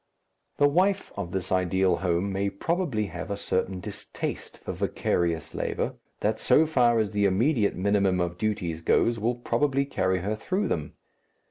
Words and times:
The 0.57 0.67
wife 0.67 1.11
of 1.15 1.29
this 1.31 1.51
ideal 1.51 1.97
home 1.97 2.33
may 2.33 2.49
probably 2.49 3.05
have 3.05 3.29
a 3.29 3.37
certain 3.37 3.79
distaste 3.79 4.57
for 4.57 4.73
vicarious 4.73 5.53
labour, 5.53 5.93
that 6.21 6.39
so 6.39 6.65
far 6.65 6.97
as 6.97 7.11
the 7.11 7.25
immediate 7.25 7.75
minimum 7.75 8.19
of 8.19 8.39
duties 8.39 8.81
goes 8.81 9.19
will 9.19 9.35
probably 9.35 9.85
carry 9.85 10.21
her 10.21 10.35
through 10.35 10.69
them. 10.69 10.93